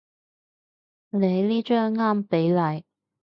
[1.11, 2.85] 你呢張啱比例